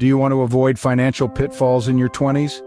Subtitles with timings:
[0.00, 2.62] Do you want to avoid financial pitfalls in your 20s?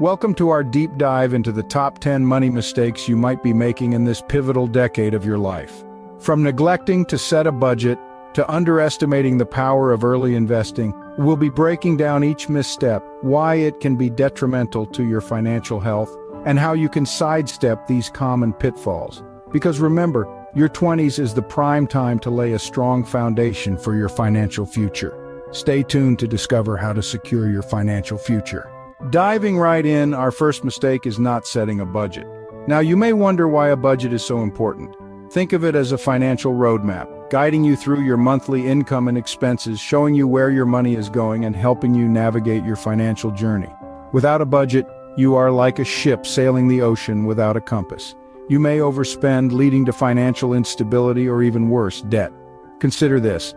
[0.00, 3.92] Welcome to our deep dive into the top 10 money mistakes you might be making
[3.92, 5.84] in this pivotal decade of your life.
[6.18, 7.96] From neglecting to set a budget,
[8.32, 13.78] to underestimating the power of early investing, we'll be breaking down each misstep, why it
[13.78, 16.12] can be detrimental to your financial health,
[16.44, 19.22] and how you can sidestep these common pitfalls.
[19.52, 24.08] Because remember, your 20s is the prime time to lay a strong foundation for your
[24.08, 25.20] financial future.
[25.54, 28.68] Stay tuned to discover how to secure your financial future.
[29.10, 32.26] Diving right in, our first mistake is not setting a budget.
[32.66, 34.96] Now, you may wonder why a budget is so important.
[35.30, 39.78] Think of it as a financial roadmap, guiding you through your monthly income and expenses,
[39.78, 43.72] showing you where your money is going and helping you navigate your financial journey.
[44.12, 48.16] Without a budget, you are like a ship sailing the ocean without a compass.
[48.48, 52.32] You may overspend, leading to financial instability or even worse, debt.
[52.80, 53.54] Consider this.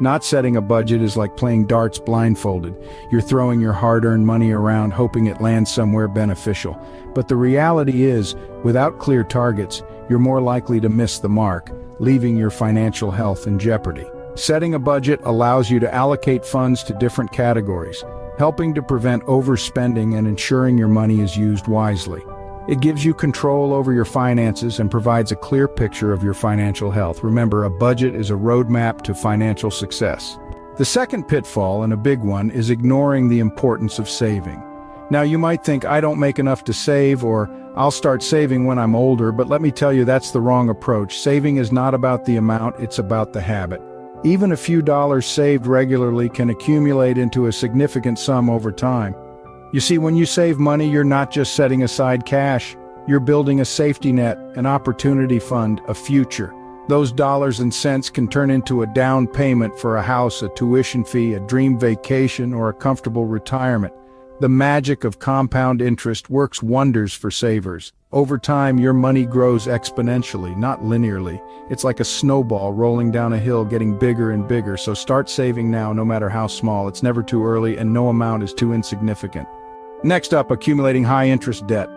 [0.00, 2.74] Not setting a budget is like playing darts blindfolded.
[3.12, 6.80] You're throwing your hard-earned money around hoping it lands somewhere beneficial.
[7.14, 12.34] But the reality is, without clear targets, you're more likely to miss the mark, leaving
[12.34, 14.06] your financial health in jeopardy.
[14.36, 18.02] Setting a budget allows you to allocate funds to different categories,
[18.38, 22.22] helping to prevent overspending and ensuring your money is used wisely.
[22.70, 26.92] It gives you control over your finances and provides a clear picture of your financial
[26.92, 27.24] health.
[27.24, 30.38] Remember, a budget is a roadmap to financial success.
[30.76, 34.62] The second pitfall, and a big one, is ignoring the importance of saving.
[35.10, 38.78] Now, you might think, I don't make enough to save, or I'll start saving when
[38.78, 41.18] I'm older, but let me tell you, that's the wrong approach.
[41.18, 43.82] Saving is not about the amount, it's about the habit.
[44.22, 49.16] Even a few dollars saved regularly can accumulate into a significant sum over time.
[49.72, 52.76] You see, when you save money, you're not just setting aside cash.
[53.06, 56.52] You're building a safety net, an opportunity fund, a future.
[56.88, 61.04] Those dollars and cents can turn into a down payment for a house, a tuition
[61.04, 63.94] fee, a dream vacation, or a comfortable retirement.
[64.40, 67.92] The magic of compound interest works wonders for savers.
[68.10, 71.40] Over time, your money grows exponentially, not linearly.
[71.70, 75.70] It's like a snowball rolling down a hill getting bigger and bigger, so start saving
[75.70, 76.88] now no matter how small.
[76.88, 79.46] It's never too early and no amount is too insignificant.
[80.02, 81.88] Next up, accumulating high-interest debt.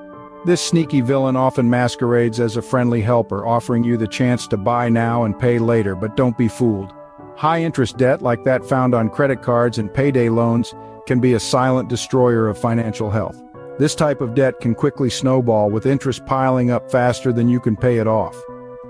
[0.46, 4.90] This sneaky villain often masquerades as a friendly helper, offering you the chance to buy
[4.90, 6.94] now and pay later, but don't be fooled.
[7.38, 10.74] High-interest debt, like that found on credit cards and payday loans,
[11.08, 13.42] can be a silent destroyer of financial health.
[13.80, 17.78] This type of debt can quickly snowball with interest piling up faster than you can
[17.78, 18.36] pay it off.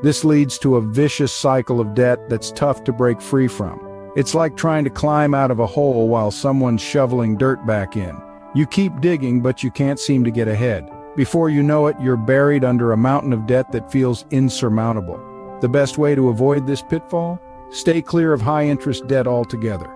[0.02, 3.80] This leads to a vicious cycle of debt that's tough to break free from.
[4.16, 8.20] It's like trying to climb out of a hole while someone's shoveling dirt back in.
[8.56, 10.88] You keep digging, but you can't seem to get ahead.
[11.16, 15.20] Before you know it, you're buried under a mountain of debt that feels insurmountable.
[15.62, 17.40] The best way to avoid this pitfall?
[17.72, 19.92] Stay clear of high-interest debt altogether.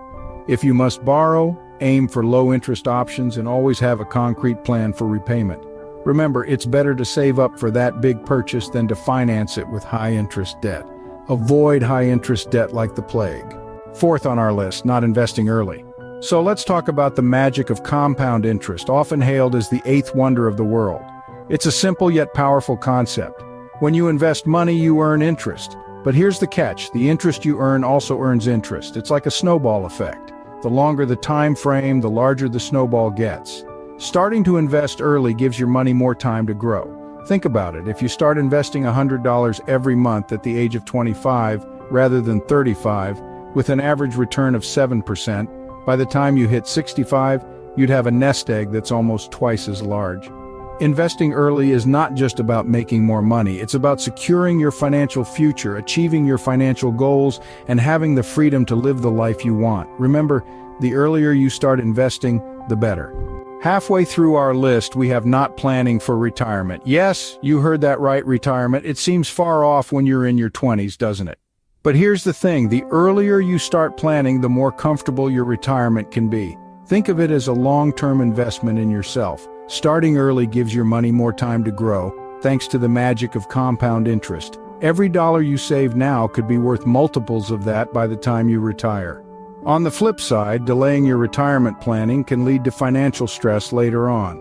[0.48, 5.06] If you must borrow, aim for low-interest options and always have a concrete plan for
[5.06, 5.62] repayment.
[6.04, 9.84] Remember, it's better to save up for that big purchase than to finance it with
[9.84, 10.84] high-interest debt.
[11.28, 13.56] Avoid high-interest debt like the plague.
[13.94, 15.84] Fourth on our list, not investing early.
[16.20, 20.48] So let's talk about the magic of compound interest, often hailed as the eighth wonder
[20.48, 21.00] of the world.
[21.48, 23.40] It's a simple yet powerful concept.
[23.78, 25.76] When you invest money, you earn interest.
[26.02, 28.96] But here's the catch, the interest you earn also earns interest.
[28.96, 30.32] It's like a snowball effect.
[30.62, 33.64] The longer the time frame, the larger the snowball gets.
[33.98, 37.22] Starting to invest early gives your money more time to grow.
[37.26, 41.64] Think about it, if you start investing $100 every month at the age of 25
[41.92, 43.20] rather than 35,
[43.54, 45.57] with an average return of 7%,
[45.88, 49.80] by the time you hit 65, you'd have a nest egg that's almost twice as
[49.80, 50.30] large.
[50.82, 55.78] Investing early is not just about making more money, it's about securing your financial future,
[55.78, 59.88] achieving your financial goals, and having the freedom to live the life you want.
[59.98, 60.44] Remember,
[60.80, 63.14] the earlier you start investing, the better.
[63.62, 66.82] Halfway through our list, we have not planning for retirement.
[66.84, 68.84] Yes, you heard that right, retirement.
[68.84, 71.38] It seems far off when you're in your 20s, doesn't it?
[71.84, 76.28] But here's the thing, the earlier you start planning, the more comfortable your retirement can
[76.28, 76.58] be.
[76.86, 79.46] Think of it as a long-term investment in yourself.
[79.68, 84.08] Starting early gives your money more time to grow, thanks to the magic of compound
[84.08, 84.58] interest.
[84.80, 88.58] Every dollar you save now could be worth multiples of that by the time you
[88.58, 89.24] retire.
[89.64, 94.36] On the flip side, delaying your retirement planning can lead to financial stress later on.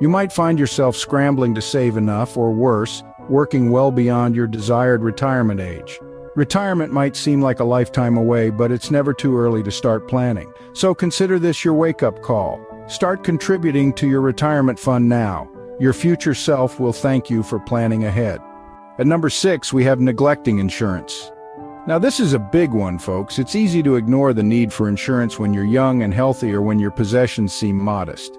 [0.00, 5.02] You might find yourself scrambling to save enough, or worse, working well beyond your desired
[5.02, 6.00] retirement age.
[6.36, 10.52] Retirement might seem like a lifetime away, but it's never too early to start planning.
[10.74, 12.64] So consider this your wake-up call.
[12.86, 15.50] Start contributing to your retirement fund now.
[15.80, 18.40] Your future self will thank you for planning ahead.
[18.98, 21.32] At number six, we have neglecting insurance.
[21.88, 23.38] Now this is a big one, folks.
[23.38, 26.78] It's easy to ignore the need for insurance when you're young and healthy or when
[26.78, 28.38] your possessions seem modest.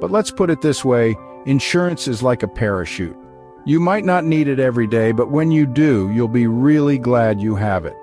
[0.00, 1.16] But let's put it this way,
[1.46, 3.16] insurance is like a parachute.
[3.66, 7.42] You might not need it every day, but when you do, you'll be really glad
[7.42, 7.96] you have it.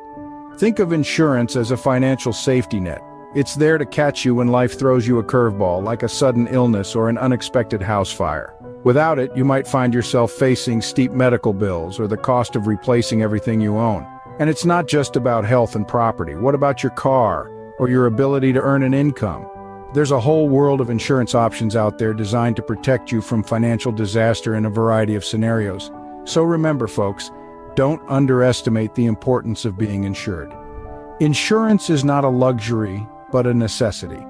[0.60, 3.02] Think of insurance as a financial safety net.
[3.34, 6.96] It's there to catch you when life throws you a curveball, like a sudden illness
[6.96, 8.56] or an unexpected house fire.
[8.84, 13.24] Without it, you might find yourself facing steep medical bills or the cost of replacing
[13.24, 14.06] everything you own.
[14.40, 16.36] And it's not just about health and property.
[16.36, 17.50] What about your car
[17.80, 19.48] or your ability to earn an income?
[19.94, 23.92] There's a whole world of insurance options out there designed to protect you from financial
[23.92, 25.92] disaster in a variety of scenarios.
[26.26, 27.32] So remember, folks,
[27.76, 30.54] don't underestimate the importance of being insured.
[31.22, 34.24] Insurance is not a luxury, but a necessity.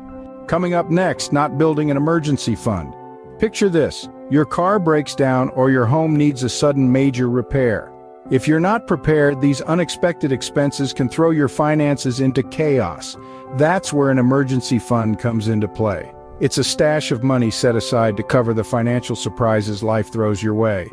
[0.45, 2.93] Coming up next, not building an emergency fund.
[3.39, 7.91] Picture this, your car breaks down or your home needs a sudden major repair.
[8.29, 13.15] If you're not prepared, these unexpected expenses can throw your finances into chaos.
[13.53, 16.13] That's where an emergency fund comes into play.
[16.41, 20.55] It's a stash of money set aside to cover the financial surprises life throws your
[20.55, 20.89] way.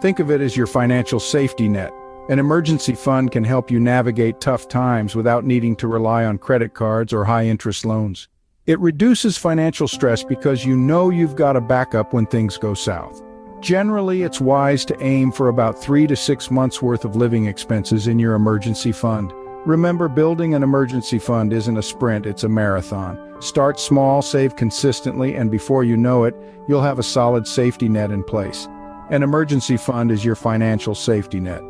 [0.00, 1.92] Think of it as your financial safety net.
[2.30, 6.72] An emergency fund can help you navigate tough times without needing to rely on credit
[6.72, 8.28] cards or high-interest loans.
[8.64, 13.22] It reduces financial stress because you know you've got a backup when things go south.
[13.60, 18.06] Generally, it's wise to aim for about three to six months worth of living expenses
[18.06, 19.32] in your emergency fund.
[19.66, 23.18] Remember, building an emergency fund isn't a sprint, it's a marathon.
[23.40, 26.34] Start small, save consistently, and before you know it,
[26.68, 28.68] you'll have a solid safety net in place.
[29.10, 31.62] An emergency fund is your financial safety net.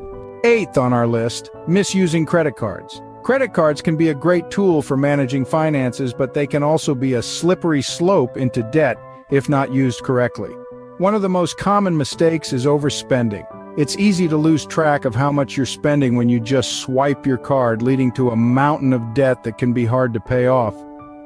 [0.44, 3.00] Eighth on our list, misusing credit cards.
[3.22, 7.14] Credit cards can be a great tool for managing finances, but they can also be
[7.14, 8.98] a slippery slope into debt
[9.30, 10.50] if not used correctly.
[10.98, 13.46] One of the most common mistakes is overspending.
[13.78, 17.38] It's easy to lose track of how much you're spending when you just swipe your
[17.38, 20.74] card, leading to a mountain of debt that can be hard to pay off.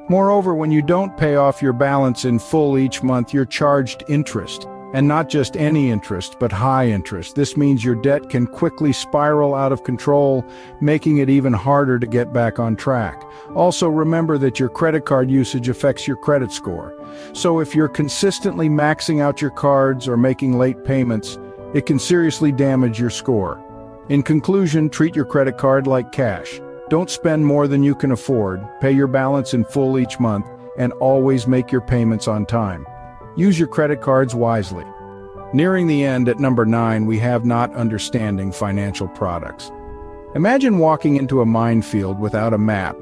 [0.09, 4.67] Moreover, when you don't pay off your balance in full each month, you're charged interest.
[4.93, 7.35] And not just any interest, but high interest.
[7.35, 10.45] This means your debt can quickly spiral out of control,
[10.81, 13.23] making it even harder to get back on track.
[13.55, 16.95] Also remember that your credit card usage affects your credit score.
[17.33, 21.39] So if you're consistently maxing out your cards or making late payments,
[21.73, 23.59] it can seriously damage your score.
[24.09, 26.61] In conclusion, treat your credit card like cash.
[26.89, 30.45] Don't spend more than you can afford, pay your balance in full each month,
[30.77, 32.85] and always make your payments on time.
[33.35, 34.85] Use your credit cards wisely.
[35.53, 39.71] Nearing the end at number 9 we have not understanding financial products.
[40.35, 42.95] Imagine walking into a minefield without a map.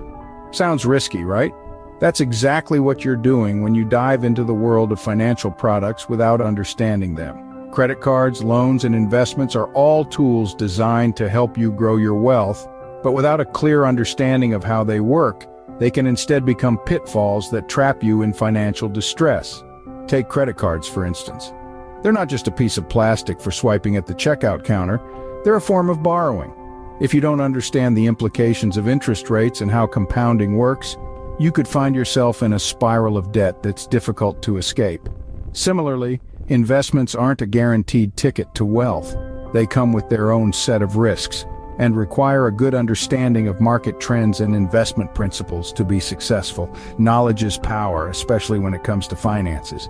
[0.52, 1.54] Sounds risky, right?
[2.00, 6.42] That's exactly what you're doing when you dive into the world of financial products without
[6.42, 7.70] understanding them.
[7.72, 12.68] Credit cards, loans, and investments are all tools designed to help you grow your wealth,
[13.04, 15.46] but without a clear understanding of how they work,
[15.80, 19.64] they can instead become pitfalls that trap you in financial distress.
[20.12, 21.54] Take credit cards, for instance.
[22.02, 25.00] They're not just a piece of plastic for swiping at the checkout counter,
[25.46, 26.54] they're a form of borrowing.
[27.00, 30.98] If you don't understand the implications of interest rates and how compounding works,
[31.40, 35.08] you could find yourself in a spiral of debt that's difficult to escape.
[35.54, 36.20] Similarly,
[36.50, 39.16] investments aren't a guaranteed ticket to wealth.
[39.54, 41.46] They come with their own set of risks
[41.78, 46.74] and require a good understanding of market trends and investment principles to be successful.
[46.98, 49.90] Knowledge is power, especially when it comes to finances.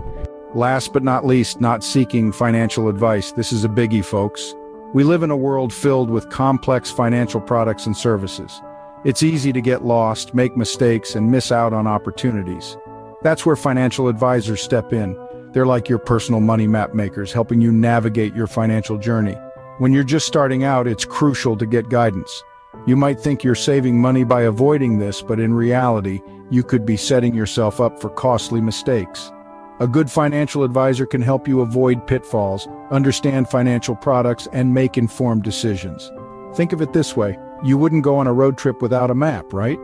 [0.54, 3.32] Last but not least, not seeking financial advice.
[3.32, 4.54] This is a biggie, folks.
[4.94, 8.62] We live in a world filled with complex financial products and services.
[9.06, 12.78] It's easy to get lost, make mistakes, and miss out on opportunities.
[13.22, 15.18] That's where financial advisors step in.
[15.54, 19.38] They're like your personal money map makers, helping you navigate your financial journey.
[19.82, 22.44] When you're just starting out, it's crucial to get guidance.
[22.86, 26.22] You might think you're saving money by avoiding this, but in reality,
[26.52, 29.32] you could be setting yourself up for costly mistakes.
[29.80, 35.42] A good financial advisor can help you avoid pitfalls, understand financial products, and make informed
[35.42, 36.12] decisions.
[36.54, 39.52] Think of it this way, you wouldn't go on a road trip without a map,
[39.52, 39.80] right?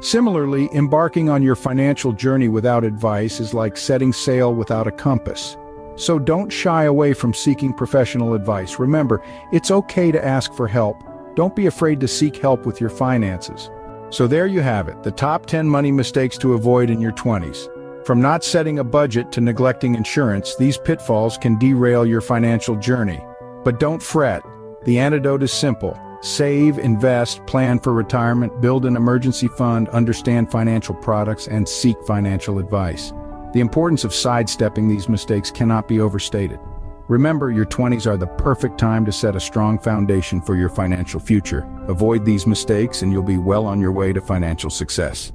[0.00, 5.56] Similarly, embarking on your financial journey without advice is like setting sail without a compass.
[5.98, 8.78] So don't shy away from seeking professional advice.
[8.78, 11.02] Remember, it's okay to ask for help.
[11.34, 13.68] Don't be afraid to seek help with your finances.
[14.10, 18.06] So there you have it, the top 10 money mistakes to avoid in your 20s.
[18.06, 23.20] From not setting a budget to neglecting insurance, these pitfalls can derail your financial journey.
[23.64, 24.42] But don't fret.
[24.84, 25.98] The antidote is simple.
[26.20, 32.60] Save, invest, plan for retirement, build an emergency fund, understand financial products, and seek financial
[32.60, 33.12] advice.
[33.58, 36.60] The importance of sidestepping these mistakes cannot be overstated.
[37.08, 41.18] Remember, your 20s are the perfect time to set a strong foundation for your financial
[41.18, 41.68] future.
[41.88, 45.26] Avoid these mistakes and you'll be well on your way to financial success.